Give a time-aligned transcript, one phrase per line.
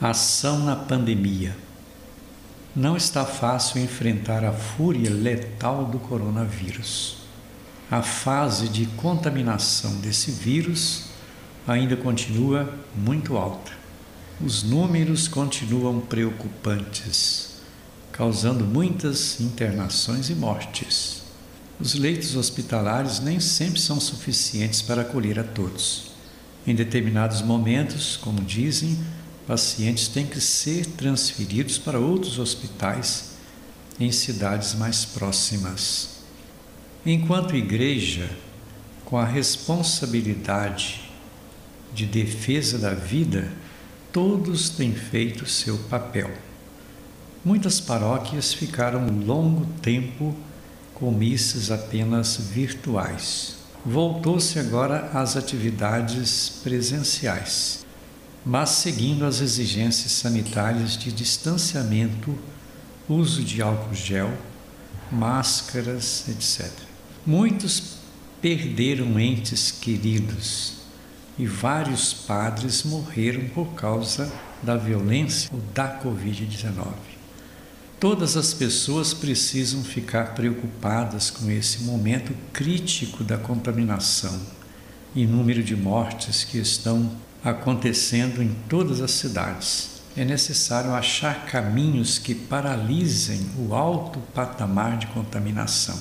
[0.00, 1.56] Ação na pandemia.
[2.74, 7.16] Não está fácil enfrentar a fúria letal do coronavírus.
[7.90, 11.06] A fase de contaminação desse vírus
[11.66, 13.72] ainda continua muito alta.
[14.40, 17.54] Os números continuam preocupantes,
[18.12, 21.22] causando muitas internações e mortes.
[21.80, 26.12] Os leitos hospitalares nem sempre são suficientes para acolher a todos.
[26.64, 28.96] Em determinados momentos, como dizem,
[29.48, 33.30] pacientes têm que ser transferidos para outros hospitais
[33.98, 36.18] em cidades mais próximas.
[37.04, 38.28] Enquanto igreja,
[39.06, 41.10] com a responsabilidade
[41.94, 43.50] de defesa da vida,
[44.12, 46.30] todos têm feito seu papel.
[47.42, 50.36] Muitas paróquias ficaram um longo tempo
[50.92, 53.56] com missas apenas virtuais.
[53.82, 57.87] Voltou-se agora às atividades presenciais
[58.48, 62.34] mas seguindo as exigências sanitárias de distanciamento,
[63.06, 64.32] uso de álcool gel,
[65.12, 66.72] máscaras, etc.
[67.26, 67.98] Muitos
[68.40, 70.78] perderam entes queridos
[71.38, 76.86] e vários padres morreram por causa da violência ou da Covid-19.
[78.00, 84.40] Todas as pessoas precisam ficar preocupadas com esse momento crítico da contaminação
[85.14, 89.98] e número de mortes que estão acontecendo em todas as cidades.
[90.16, 95.98] É necessário achar caminhos que paralisem o alto patamar de contaminação.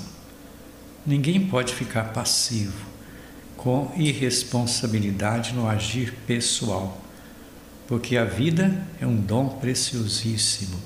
[1.05, 2.85] Ninguém pode ficar passivo,
[3.55, 6.99] com irresponsabilidade no agir pessoal,
[7.87, 10.77] porque a vida é um dom preciosíssimo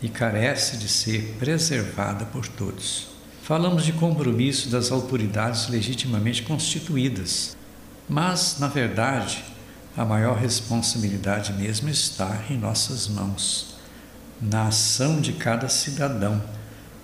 [0.00, 3.08] e carece de ser preservada por todos.
[3.42, 7.56] Falamos de compromisso das autoridades legitimamente constituídas,
[8.08, 9.44] mas, na verdade,
[9.96, 13.76] a maior responsabilidade mesmo está em nossas mãos,
[14.40, 16.42] na ação de cada cidadão,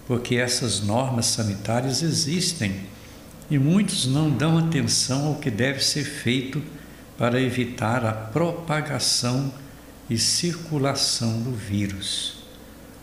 [0.06, 2.82] porque essas normas sanitárias existem
[3.50, 6.62] e muitos não dão atenção ao que deve ser feito
[7.16, 9.52] para evitar a propagação
[10.10, 12.44] e circulação do vírus,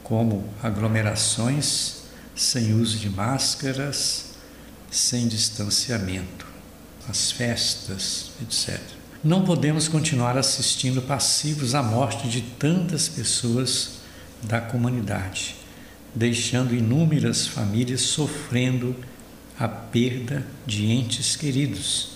[0.03, 2.03] como aglomerações
[2.35, 4.35] sem uso de máscaras,
[4.91, 6.45] sem distanciamento,
[7.07, 8.98] as festas, etc.
[9.21, 13.99] Não podemos continuar assistindo passivos à morte de tantas pessoas
[14.41, 15.57] da comunidade,
[16.15, 18.95] deixando inúmeras famílias sofrendo
[19.59, 22.11] a perda de entes queridos.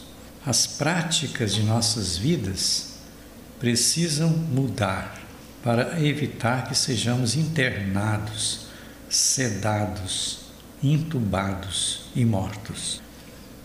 [0.45, 2.93] As práticas de nossas vidas
[3.59, 5.21] precisam mudar
[5.61, 8.67] para evitar que sejamos internados,
[9.09, 10.39] sedados,
[10.81, 13.01] intubados e mortos.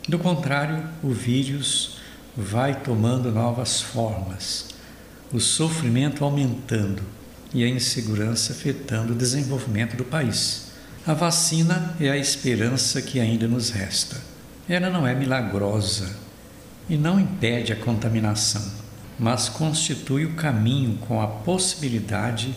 [0.09, 1.98] Do contrário, o vírus
[2.41, 4.67] vai tomando novas formas,
[5.33, 7.03] o sofrimento aumentando
[7.53, 10.69] e a insegurança afetando o desenvolvimento do país.
[11.05, 14.17] A vacina é a esperança que ainda nos resta.
[14.69, 16.17] Ela não é milagrosa
[16.89, 18.65] e não impede a contaminação,
[19.19, 22.55] mas constitui o caminho com a possibilidade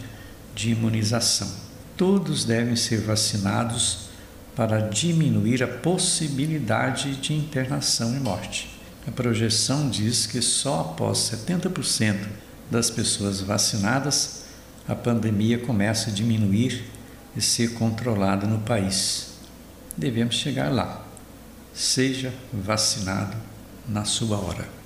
[0.54, 1.52] de imunização.
[1.98, 4.10] Todos devem ser vacinados
[4.56, 8.81] para diminuir a possibilidade de internação e morte.
[9.08, 12.28] A projeção diz que só após 70%
[12.70, 14.44] das pessoas vacinadas
[14.88, 16.86] a pandemia começa a diminuir
[17.36, 19.34] e ser controlada no país.
[19.98, 21.06] Devemos chegar lá.
[21.74, 23.36] Seja vacinado
[23.88, 24.81] na sua hora.